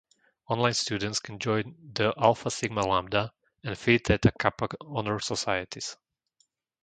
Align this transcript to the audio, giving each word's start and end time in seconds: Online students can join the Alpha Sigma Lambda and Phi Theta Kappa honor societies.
Online 0.49 0.73
students 0.73 1.19
can 1.19 1.37
join 1.37 1.75
the 1.93 2.11
Alpha 2.17 2.49
Sigma 2.49 2.81
Lambda 2.81 3.31
and 3.63 3.77
Phi 3.77 3.99
Theta 3.99 4.31
Kappa 4.31 4.69
honor 4.83 5.19
societies. 5.19 5.95